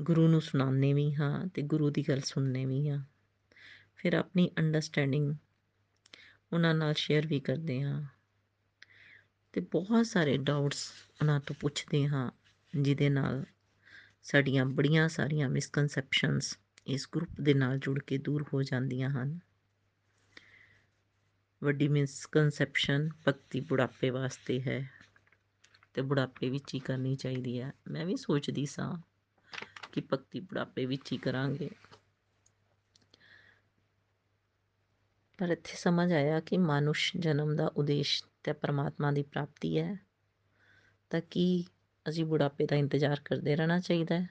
[0.00, 3.04] ਗੁਰੂ ਨੂੰ ਸੁਣਾਉਂਦੇ ਵੀ ਹਾਂ ਤੇ ਗੁਰੂ ਦੀ ਗੱਲ ਸੁਣਨੇ ਵੀ ਹਾਂ।
[3.96, 5.34] ਫਿਰ ਆਪਣੀ ਅੰਡਰਸਟੈਂਡਿੰਗ
[6.52, 8.13] ਉਹਨਾਂ ਨਾਲ ਸ਼ੇਅਰ ਵੀ ਕਰਦੇ ਹਾਂ।
[9.54, 12.30] ਤੇ ਬਹੁਤ ਸਾਰੇ ਡਾਊਟਸ ਉਹਨਾਂ ਤੋਂ ਪੁੱਛਦੇ ਹਾਂ,
[12.82, 13.44] ਜਿਹਦੇ ਨਾਲ
[14.22, 19.38] ਸਾਡੀਆਂ ਬੜੀਆਂ ਸਾਰੀਆਂ ਮਿਸਕਨਸੈਪਸ਼ਨਸ ਇਸ ਗਰੁੱਪ ਦੇ ਨਾਲ ਜੁੜ ਕੇ ਦੂਰ ਹੋ ਜਾਂਦੀਆਂ ਹਨ।
[21.62, 24.90] ਵੱਡੀ ਮਿਸਕਨਸੈਪਸ਼ਨ ਭਗਤੀ ਬੁਢਾਪੇ ਵਾਸਤੇ ਹੈ
[25.94, 28.96] ਤੇ ਬੁਢਾਪੇ ਵਿੱਚ ਹੀ ਕਰਨੀ ਚਾਹੀਦੀ ਹੈ। ਮੈਂ ਵੀ ਸੋਚਦੀ ਸਾਂ
[29.92, 31.70] ਕਿ ਭਗਤੀ ਬੁਢਾਪੇ ਵਿੱਚ ਹੀ ਕਰਾਂਗੇ।
[35.38, 40.06] ਪਰ ਇੱਥੇ ਸਮਝ ਆਇਆ ਕਿ ਮਾਨੁਸ਼ ਜਨਮ ਦਾ ਉਦੇਸ਼ ਤੇ ਪਰਮਾਤਮਾ ਦੀ ਪ੍ਰਾਪਤੀ ਹੈ,
[41.10, 41.64] ਤਾਂ ਕੀ
[42.08, 44.28] ਅਸੀਂ ਬੁਢਾਪੇ ਦਾ ਇੰਤਜ਼ਾਰ ਕਰਦੇ ਰਹਿਣਾ ਚਾਹੀਦਾ ਹੈ?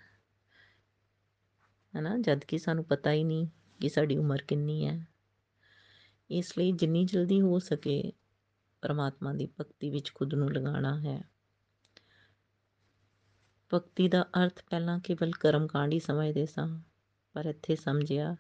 [2.00, 3.48] ਹਨਾ, ਜਦ ਕਿ ਸਾਨੂੰ ਪਤਾ ਹੀ ਨਹੀਂ
[3.82, 5.08] ਕਿ ਸਾਡੀ ਉਮਰ ਕਿੰਨੀ ਹੈ।
[6.30, 8.12] ਇਸ ਲਈ ਜਿੰਨੀ ਜਲਦੀ ਹੋ ਸਕੇ
[8.82, 11.24] ਪਰਮਾਤਮਾ ਦੀ ਭਗਤੀ ਵਿੱਚ ਖੁਦ ਨੂੰ ਲਗਾਉਣਾ ਹੈ।
[13.74, 16.82] ਭਗਤੀ ਦਾ ਅਰਥ ਪਹਿਲਾਂ ਕੇਵਲ ਕਰਮਕਾਂਡ ਹੀ ਸਮਝਦੇ ਸਾਂ,
[17.34, 18.36] ਪਰ ਇੱਥੇ ਸਮਝਿਆ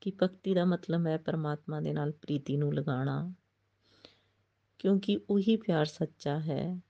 [0.00, 3.34] ਕਿ ਭਗਤੀ ਦਾ ਮਤਲਬ ਹੈ ਪਰਮਾਤਮਾ ਦੇ ਨਾਲ ਪ੍ਰੀਤੀ ਨੂੰ ਲਗਾਉਣਾ।
[4.78, 6.80] ਕਿਉਂਕਿ ਉਹੀ ਪਿਆਰ ਸੱਚਾ ਹੈ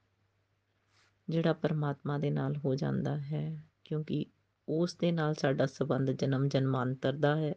[1.29, 4.25] ਜਿਹੜਾ ਪਰਮਾਤਮਾ ਦੇ ਨਾਲ ਹੋ ਜਾਂਦਾ ਹੈ, ਕਿਉਂਕਿ
[4.69, 7.55] ਉਸ ਦੇ ਨਾਲ ਸਾਡਾ ਸਬੰਧ ਜਨਮ ਜਨਮਾਂਤਰ ਦਾ ਹੈ।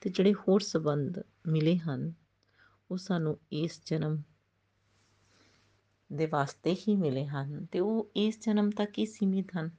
[0.00, 2.12] ਤੇ ਜਿਹੜੇ ਹੋਰ ਸਬੰਧ ਮਿਲੇ ਹਨ,
[2.90, 4.22] ਉਹ ਸਾਨੂੰ ਇਸ ਜਨਮ
[6.12, 9.70] ਦੇ ਵਾਸਤੇ ਹੀ ਮਿਲੇ ਹਨ ਤੇ ਉਹ ਇਸ ਜਨਮ ਤੱਕ ਹੀ ਸੀਮਿਤ ਹਨ।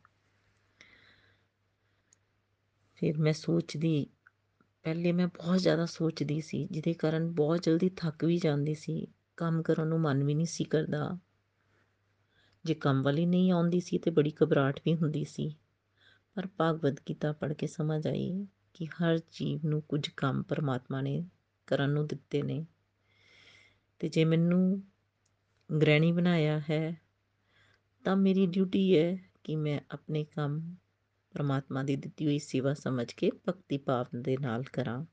[2.95, 4.07] ਫਿਰ ਮੈਂ ਸੋਚਦੀ,
[4.83, 9.61] ਪਹਿਲੇ ਮੈਂ ਬਹੁਤ ਜ਼ਿਆਦਾ ਸੋਚਦੀ ਸੀ, ਜਿਹਦੇ ਕਾਰਨ ਬਹੁਤ ਜਲਦੀ ਥੱਕ ਵੀ ਜਾਂਦੀ ਸੀ। ਕੰਮ
[9.61, 11.17] ਕਰਨ ਨੂੰ ਮਨ ਵੀ ਨਹੀਂ ਸੀ ਕਰਦਾ।
[12.65, 15.55] ਜੇ ਕੰਮ ਵਾਲੀ ਨਹੀਂ ਆਉਂਦੀ ਸੀ ਤੇ ਬੜੀ ਘਬਰਾਹਟ ਵੀ ਹੁੰਦੀ ਸੀ।
[16.35, 21.29] ਪਰ ਭਗਵਦ ਗੀਤਾ ਪੜ੍ਹ ਕੇ ਸਮਝ ਆਈ ਕਿ ਹਰ ਜੀਵ ਨੂੰ ਕੁਝ ਕੰਮ ਪਰਮਾਤਮਾ ਨੇ
[21.67, 22.65] ਕਰਨ ਨੂੰ ਦਿੱਤੇ ਨੇ।
[23.99, 24.83] ਤੇ ਜੇ ਮੈਨੂੰ
[25.81, 27.01] ਗ੍ਰਹਿਣੀ ਬਣਾਇਆ ਹੈ,
[28.03, 30.75] ਤਾਂ ਮੇਰੀ ਡਿਊਟੀ ਹੈ ਕਿ ਮੈਂ ਆਪਣੇ ਕੰਮ
[31.31, 35.05] ਪਰਮਾਤਮਾ ਦੀ ਦਿੱਤੀ ਹੋਈ ਸੇਵਾ ਸਮਝ ਕੇ ਭਗਤੀ ਭਾਵ ਦੇ ਨਾਲ ਕਰਾਂ।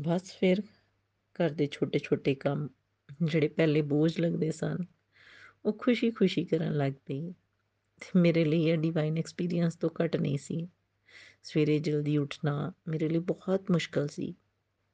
[0.00, 0.62] ਬਸ ਫਿਰ
[1.42, 2.68] ਘਰ ਦੇ ਛੋਟੇ ਛੋਟੇ ਕੰਮ
[3.24, 4.76] ਜਿਹੜੇ ਪਹਿਲੇ ਬੋਝ ਲੱਗਦੇ ਸਨ,
[5.64, 7.32] ਉਹ ਖੁਸ਼ੀ-ਖੁਸ਼ੀ ਕਰਨ ਲੱਗ ਪਈ।
[8.00, 10.68] ਤੇ ਮੇਰੇ ਲਈ ਇਹ ਡਿਵਾਈਨ ਐਕਸਪੀਰੀਅੰਸ ਤੋਂ ਘੱਟ ਨਹੀਂ ਸੀ।
[11.42, 14.34] ਸਵੇਰੇ ਜਲਦੀ ਉੱਠਣਾ ਮੇਰੇ ਲਈ ਬਹੁਤ ਮੁਸ਼ਕਲ ਸੀ।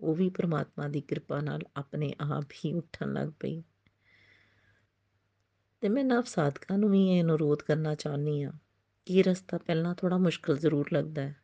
[0.00, 3.62] ਉਹ ਵੀ ਪ੍ਰਮਾਤਮਾ ਦੀ ਕਿਰਪਾ ਨਾਲ ਆਪਣੇ ਆਪ ਹੀ ਉੱਠਣ ਲੱਗ ਪਈ।
[5.80, 8.52] ਤੇ ਮੈਂ ਨਵ ਸਾਧਕਾਂ ਨੂੰ ਵੀ ਇਹ ਅਨੁਰੋਧ ਕਰਨਾ ਚਾਹੁੰਦੀ ਆ
[9.06, 11.36] ਕਿ ਇਹ ਰਸਤਾ ਪਹਿਲਾਂ ਥੋੜਾ ਮੁਸ਼ਕਲ ਜ਼ਰੂਰ ਲੱਗਦਾ ਹੈ।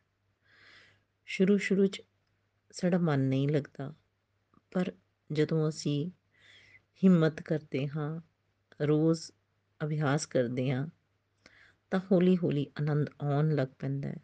[1.27, 2.03] ਸ਼ੁਰੂ ਸ਼ੁਰੂ 'ਚ
[2.73, 3.95] ਸਾਡਾ ਮਨ ਨਹੀਂ ਲੱਗਦਾ।
[4.73, 4.93] ਪਰ
[5.33, 6.11] ਜਦੋਂ ਅਸੀਂ
[7.05, 8.21] ਹਿੰਮਤ ਕਰਦੇ ਹਾਂ,
[8.87, 9.31] ਰੋਜ਼
[9.85, 10.87] ਅਭਿਆਸ ਕਰਦੇ ਹਾਂ,
[11.91, 14.17] ਤਾਂ ਹੌਲੀ ਹੌਲੀ ਆਨੰਦ ਆਉਣ ਲੱਗ ਪੈਂਦਾ ਹੈ।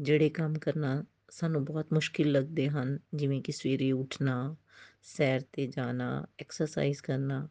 [0.00, 4.56] ਜਿਹੜੇ ਕੰਮ ਕਰਨਾ ਸਾਨੂੰ ਬਹੁਤ ਮੁਸ਼ਕਿਲ ਲੱਗਦੇ ਹਨ, ਜਿਵੇਂ ਕਿ ਸਵੇਰੇ ਉੱਠਣਾ,
[5.02, 7.48] ਸੈਰ ਤੇ ਜਾਣਾ ਐਕਸਰਸਾਈਜ਼ ਕਰਨਾ,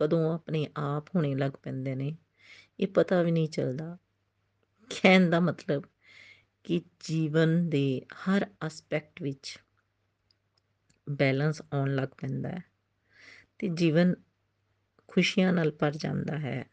[0.00, 2.16] ਕਦੋਂ ਆਪਣੇ ਆਪ ਹੋਣੇ ਲੱਗ ਪੈਂਦੇ ਨੇ,
[2.80, 3.98] ਇਹ ਪਤਾ ਵੀ ਨਹੀਂ ਚੱਲਦਾ।
[4.90, 5.82] ਕਹਿਣ ਦਾ ਮਤਲਬ
[6.64, 9.58] ਕਿ ਜੀਵਨ ਦੇ ਹਰ ਐਸਪੈਕਟ ਵਿੱਚ
[11.10, 12.64] ਬੈਲੈਂਸ ਆਉਣ ਲੱਗ ਪੈਂਦਾ ਹੈ
[13.58, 14.14] ਤੇ ਜੀਵਨ
[15.08, 16.70] ਖੁਸ਼ੀਆਂ ਨਾਲ ਭਰ ਜਾਂਦਾ ਹੈ।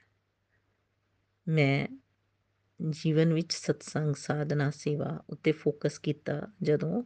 [1.48, 1.88] ਮੈਂ
[2.90, 7.04] ਜੀਵਨ ਵਿੱਚ ਸਤਸੰਗ ਸਾਧਨਾ ਸੇਵਾ ਉੱਤੇ ਫੋਕਸ ਕੀਤਾ ਜਦੋਂ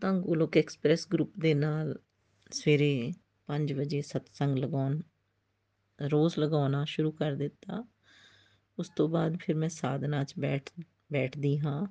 [0.00, 1.98] ਤਾਂ ਗੋਲੋਕ ਐਕਸਪ੍ਰੈਸ ਗਰੁੱਪ ਦੇ ਨਾਲ
[2.50, 3.12] ਸਵੇਰੇ
[3.46, 5.00] 5 ਵਜੇ ਸਤਸੰਗ ਲਗਾਉਣ,
[6.10, 7.84] ਰੋਜ਼ ਲਗਾਉਣਾ ਸ਼ੁਰੂ ਕਰ ਦਿੱਤਾ।
[8.78, 10.70] ਉਸ ਤੋਂ ਬਾਅਦ ਫਿਰ ਮੈਂ ਸਾਧਨਾ 'ਚ ਬੈਠ,
[11.12, 11.86] ਬੈਠਦੀ ਹਾਂ।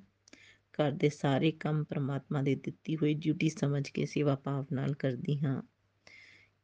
[0.73, 5.45] ਘਰ ਦੇ ਸਾਰੇ ਕੰਮ ਪ੍ਰਮਾਤਮਾ ਦੀ ਦਿੱਤੀ ਹੋਈ ਡਿਊਟੀ ਸਮਝ ਕੇ ਸੇਵਾ ਭਾਵ ਨਾਲ ਕਰਦੀ
[5.45, 5.61] ਹਾਂ।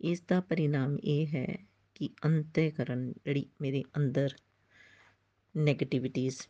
[0.02, 4.36] ਇਸ ਦਾ ਪਰਿਣਾਮ ਇਹ ਹੈ ਕਿ ਅੰਤੇਕਰਨ ਜਿਹੜੀ ਮੇਰੇ ਅੰਦਰ
[5.58, 6.42] ਨੈਗੇਟਿਵਿਟੀਜ਼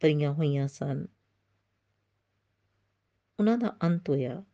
[0.00, 1.06] ਭਰੀਆਂ ਹੋਈਆਂ ਸਨ।
[3.40, 4.44] ਉਹਨਾਂ ਦਾ ਅੰਤ ਹੋਇਆ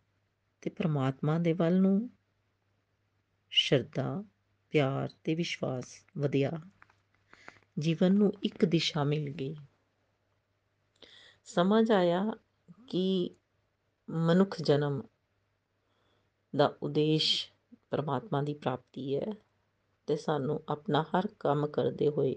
[0.60, 2.10] ਤੇ ਪ੍ਰਮਾਤਮਾ ਦੇ ਵੱਲ ਨੂੰ
[3.50, 4.24] ਸ਼ਰਧਾ,
[4.70, 6.50] ਪਿਆਰ ਤੇ ਵਿਸ਼ਵਾਸ ਵਧਿਆ।
[7.78, 9.56] ਜੀਵਨ ਨੂੰ ਇੱਕ ਦਿਸ਼ਾ ਮਿਲ ਗਈ।
[11.44, 12.32] ਸਮਝ ਆਇਆ
[12.86, 13.30] ਕਿ
[14.10, 15.02] ਮਨੁੱਖ ਜਨਮ
[16.56, 17.52] ਦਾ ਉਦੇਸ਼
[17.90, 19.32] ਪਰਮਾਤਮਾ ਦੀ ਪ੍ਰਾਪਤੀ ਹੈ
[20.06, 22.36] ਤੇ ਸਾਨੂੰ ਆਪਣਾ ਹਰ ਕੰਮ ਕਰਦੇ ਹੋਏ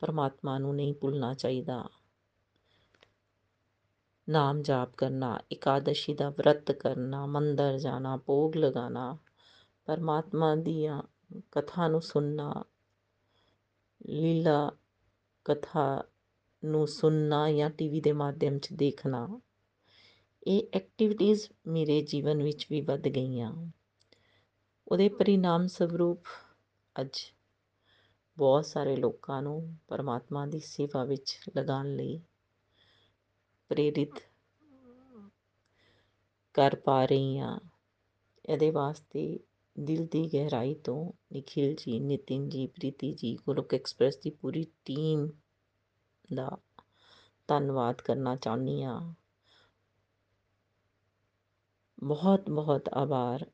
[0.00, 1.90] ਪਰਮਾਤਮਾ ਨੂੰ ਨਹੀਂ ਭੁੱਲਣਾ ਚਾਹੀਦਾ।
[4.28, 9.18] ਨਾਮ ਜਾਪ ਕਰਨਾ ਇਕਾदशी ਦਾ ਵਰਤ ਕਰਨਾ, ਮੰਦਰ ਜਾਣਾ, ਭੋਗ ਲਗਾਣਾ
[9.84, 11.02] ਪਰਮਾਤਮਾ ਦੀਆਂ
[11.50, 12.64] ਕਥਾ ਨੂੰ ਸੁਣਨਾ
[14.08, 14.72] ਲੀਲਾ
[15.44, 16.04] ਕਥਾ
[16.64, 19.40] ਨੂੰ ਸੁਣਨਾ ਜਾਂ ਟੀਵੀ ਦੇ ਮਾਧਿਅਮ 'ਚ ਦੇਖਣਾ,
[20.46, 23.52] ਇਹ ਐਕਟੀਵਿਟੀਜ਼ ਮੇਰੇ ਜੀਵਨ ਵਿੱਚ ਵੀ ਵੱਧ ਗਈਆਂ।
[24.88, 26.24] ਉਹਦੇ ਪਰਿਣਾਮ ਸਵਰੂਪ
[27.00, 27.18] ਅੱਜ
[28.38, 32.20] ਬਹੁਤ ਸਾਰੇ ਲੋਕਾਂ ਨੂੰ ਪਰਮਾਤਮਾ ਦੀ ਸੇਵਾ ਵਿੱਚ ਲਗਾਉਣ ਲਈ
[33.68, 34.10] ਪ੍ਰੇਰਿਤ
[36.54, 37.60] ਕਰ ਪਾ ਰਹੀ ਹਾਂ
[38.46, 39.40] ਇਹਦੇ ਵਾਸਤੇ
[39.76, 45.28] ਦਿਲ ਦੀ ਗਹਿਰਾਈ ਤੋਂ ਨਿਖਿਲ ਜੀ ਨਿਤਿਨ ਜੀ ਪ੍ਰੀਤੀ ਜੀ ਗੋਲੋਕ ਐਕਸਪ੍ਰੈਸ ਦੀ ਪੂਰੀ ਟੀਮ
[46.34, 46.58] ਦਾ
[47.48, 49.14] ਧੰਨਵਾਦ ਕਰਨਾ ਚਾਹੁੰਦੀ ਹਾਂ
[52.02, 53.46] ਬਹੁਤ ਬਹੁਤ ਆਭਾਰ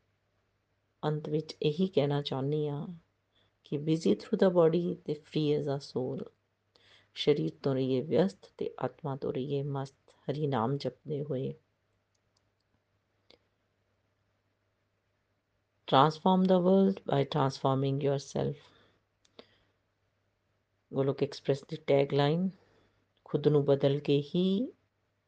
[1.02, 2.86] ਅੰਤ ਵਿੱਚ ਇਹੀ ਕਹਿਣਾ ਚਾਹੁੰਦੀ ਹਾਂ
[3.64, 6.24] ਕਿ ਬਿਜ਼ੀ ਥਰੂ ਦਾ ਬਾਡੀ ਤੇ ਫ੍ਰੀ ਐਜ਼ ਆ ਸੋਲ
[7.16, 11.54] ਸਰੀਰ ਤੋਂ ਰਹੀਏ ਵਿਅਸਤ ਤੇ ਆਤਮਾ ਤੋਂ ਰਹੀਏ ਮਸਤ ਹਰੀ ਨਾਮ ਜਪਦੇ ਹੋਏ
[15.88, 18.56] transform the world by transforming yourself.
[20.92, 22.48] Golok express the tagline
[23.24, 24.72] ਖੁਦ ਨੂੰ ਬਦਲ ਕੇ ਹੀ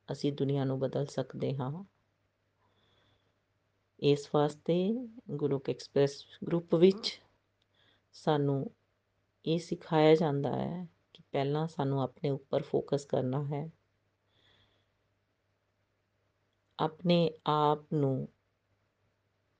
[0.08, 1.84] ਅਸੀਂ ਦੁਨੀਆ ਨੂੰ ਬਦਲ ਸਕਦੇ ਹਾਂ
[4.02, 4.76] ਇਸ ਵਾਸਤੇ
[5.30, 7.20] ਗੋਲੋਕ ਐਕਸਪ੍ਰੈਸ ਗਰੁੱਪ ਵਿੱਚ
[8.14, 8.70] ਸਾਨੂੰ
[9.46, 13.70] ਇਹ ਸਿਖਾਇਆ ਜਾਂਦਾ ਹੈ ਕਿ ਪਹਿਲਾਂ ਸਾਨੂੰ ਆਪਣੇ ਉੱਪਰ ਫੋਕਸ ਕਰਨਾ ਹੈ
[16.78, 18.28] ਆਪਣੇ ਆਪ ਨੂੰ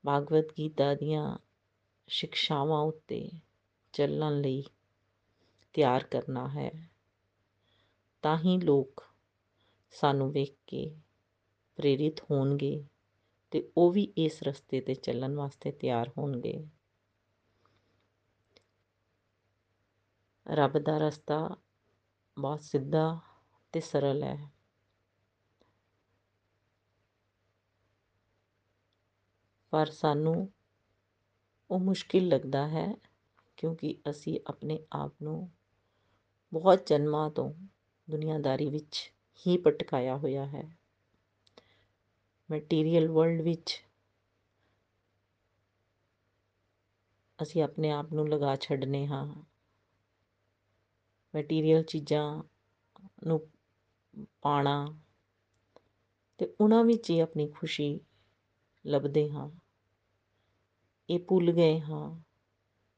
[0.04, 1.38] ਭਾਗਵਤ ਗੀਤਾ ਦੀਆਂ
[2.08, 3.30] ਸਿੱਖਿਆਵਾਂ ਉੱਤੇ
[3.92, 4.64] ਚੱਲਣ ਲਈ
[5.74, 6.70] ਤਿਆਰ ਕਰਨਾ ਹੈ।
[8.22, 9.04] ਤਾਂ ਹੀ ਲੋਕ
[9.90, 10.96] ਸਾਨੂੰ ਵੇਖ ਕੇ
[11.76, 12.84] ਪ੍ਰੇਰਿਤ ਹੋਣਗੇ
[13.50, 16.66] ਤੇ ਉਹ ਵੀ ਇਸ ਰਸਤੇ ਤੇ ਚੱਲਣ ਵਾਸਤੇ ਤਿਆਰ ਹੋਣਗੇ।
[20.46, 21.56] ਰੱਬ ਦਾ ਰਸਤਾ
[22.38, 23.18] ਬਹੁਤ ਸਿੱਧਾ
[23.72, 24.50] ਤੇ ਸਰਲ ਹੈ।
[29.70, 30.52] ਪਰ ਸਾਨੂੰ
[31.70, 32.94] ਉਹ ਮੁਸ਼ਕਿਲ ਲੱਗਦਾ ਹੈ
[33.56, 35.50] ਕਿਉਂਕਿ ਅਸੀਂ ਆਪਣੇ ਆਪ ਨੂੰ
[36.52, 37.54] ਬਹੁਤ ਜਨਮਾਂ ਤੋਂ
[38.10, 39.12] ਦੁਨੀਆਦਾਰੀ ਵਿੱਚ
[39.46, 40.76] ਹੀ ਪਟਕਾਇਆ ਹੋਇਆ ਹੈ।
[42.50, 43.84] ਮਟੀਰੀਅਲ ਵਰਲਡ ਵਿੱਚ
[47.42, 49.34] ਅਸੀਂ ਆਪਣੇ ਆਪ ਨੂੰ ਲਗਾ ਛੱਡਨੇ ਹਾਂ।
[51.36, 52.42] ਮਟੀਰੀਅਲ ਚੀਜ਼ਾਂ
[53.26, 53.48] ਨੂੰ
[54.42, 54.98] ਪਾਣਾ
[56.38, 58.00] ਤੇ ਉਹਨਾਂ ਵਿੱਚ ਹੀ ਆਪਣੀ ਖੁਸ਼ੀ
[58.86, 59.59] ਲੱਭਦੇ ਹਾਂ।
[61.10, 62.20] ਇਹ ਭੁੱਲ ਗਏ ਹਾਂ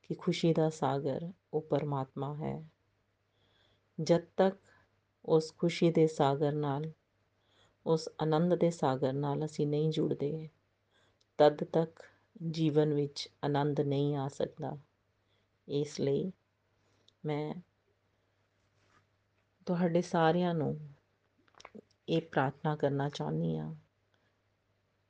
[0.02, 2.68] ਕਿ ਖੁਸ਼ੀ ਦਾ ਸਾਗਰ ਉਹ ਪਰਮਾਤਮਾ ਹੈ।
[4.00, 4.58] ਜਦ ਤੱਕ
[5.24, 6.92] ਉਸ ਖੁਸ਼ੀ ਦੇ ਸਾਗਰ ਨਾਲ,
[7.86, 10.48] ਉਸ ਆਨੰਦ ਦੇ ਸਾਗਰ ਨਾਲ ਅਸੀਂ ਨਹੀਂ ਜੁੜਦੇ,
[11.38, 12.02] ਤਦ ਤੱਕ
[12.50, 14.78] ਜੀਵਨ ਵਿੱਚ ਆਨੰਦ ਨਹੀਂ ਆ ਸਕਦਾ।
[15.68, 16.32] ਇਸ ਲਈ
[17.24, 17.54] ਮੈਂ
[19.66, 20.94] ਤੁਹਾਡੇ ਸਾਰਿਆਂ ਨੂੰ
[22.08, 23.74] ਇਹ ਪ੍ਰਾਰਥਨਾ ਕਰਨਾ ਚਾਹੁੰਦੀ ਹਾਂ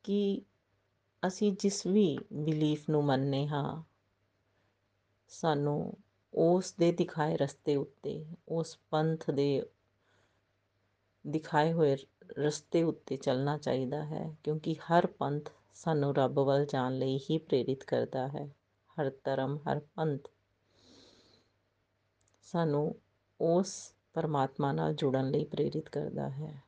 [0.03, 0.43] ਕਿ
[1.27, 3.83] ਅਸੀਂ ਜਿਸ ਵੀ ਬਿਲੀਫ ਨੂੰ ਮੰਨਨੇ ਹਾਂ,
[5.29, 5.95] ਸਾਨੂੰ
[6.35, 9.67] ਉਸ ਦੇ ਦਿਖਾਏ ਰਸਤੇ ਉੱਤੇ, ਉਸ ਪੰਥ ਦੇ
[11.27, 11.97] ਦਿਖਾਏ ਹੋਏ
[12.39, 17.85] ਰਸਤੇ ਉੱਤੇ ਚੱਲਣਾ ਚਾਹੀਦਾ ਹੈ, ਕਿਉਂਕਿ ਹਰ ਪੰਥ ਸਾਨੂੰ ਰੱਬ ਵੱਲ ਜਾਣ ਲਈ ਹੀ ਪ੍ਰੇਰਿਤ
[17.85, 18.47] ਕਰਦਾ ਹੈ,
[18.97, 20.29] ਹਰ ਧਰਮ, ਹਰ ਪੰਥ।
[22.43, 22.97] ਸਾਨੂੰ
[23.41, 26.63] ਉਸ ਪਰਮਾਤਮਾ ਨਾਲ ਜੁੜਨ ਲਈ ਪ੍ਰੇਰਿਤ ਕਰਦਾ ਹੈ।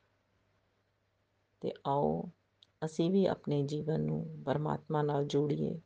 [1.61, 2.29] ਤੇ ਆਓ
[2.85, 5.81] ਅਸੀਂ ਵੀ ਆਪਣੇ ਜੀਵਨ ਨੂੰ ਪਰਮਾਤਮਾ ਨਾਲ ਜੋੜੀਏ।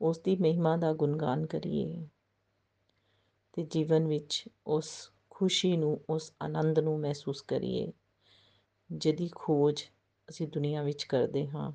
[0.00, 2.08] ਉਸ ਦੀ ਮਹਿਮਾ ਦਾ ਗੁਣਗਾਨ ਕਰੀਏ
[3.52, 7.92] ਤੇ ਜੀਵਨ ਵਿੱਚ ਉਸ ਖੁਸ਼ੀ ਨੂੰ, ਉਸ ਆਨੰਦ ਨੂੰ ਮਹਿਸੂਸ ਕਰੀਏ
[8.92, 9.82] ਜਿਹਦੀ ਖੋਜ
[10.30, 11.72] ਅਸੀਂ ਦੁਨੀਆ ਵਿੱਚ ਕਰਦੇ ਹਾਂ।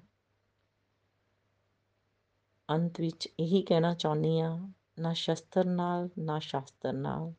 [2.70, 7.34] ਅੰਤ ਵਿੱਚ ਇਹੀ ਕਹਿਣਾ ਚਾਹੁੰਦੀ ਆ ਨਾ ਸ਼ਸਤਰ ਨਾਲ, ਨਾ ਸ਼ਾਸਤਰ ਨਾਲ,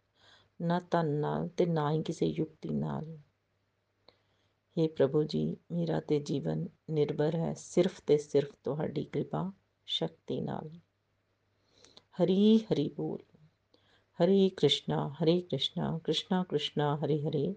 [0.61, 3.19] ਨਾ ਧਨ ਨਾਲ ਤੇ ਨਾ ਹੀ ਕਿਸੇ ਯੁਕਤੀ ਨਾਲ।
[4.79, 9.53] हे ਪ੍ਰਭੂ ਜੀ, ਮੇਰਾ ਤੇ ਜੀਵਨ ਨਿਰਭਰ ਹੈ ਸਿਰਫ ਤੇ ਸਿਰਫ ਤੁਹਾਡੀ ਕਿਰਪਾ,
[9.87, 10.71] ਸ਼ਕਤੀ ਨਾਲ।
[12.23, 13.19] ਹਰੀ ਹਰੀ ਬੋਲ।
[14.23, 17.55] ਹਰੇ ਕ੍ਰਿਸ਼ਨਾ ਹਰੇ ਕ੍ਰਿਸ਼ਨਾ ਕ੍ਰਿਸ਼ਨਾ ਕ੍ਰਿਸ਼ਨਾ, ਹਰੇ ਹਰੇ।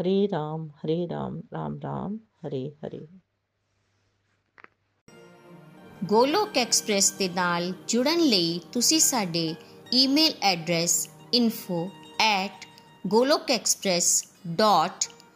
[0.00, 3.06] ਹਰੇ ਰਾਮ ਹਰੇ ਰਾਮ ਰਾਮ ਰਾਮ, ਹਰੇ ਹਰੇ।
[6.04, 9.54] ਗੋਲੋਕ ਐਕਸਪ੍ਰੈਸ ਦੇ ਨਾਲ ਜੁੜਨ ਲਈ ਤੁਸੀਂ ਸਾਡੇ
[9.92, 11.08] ਈਮੇਲ ਐਡਰੈਸ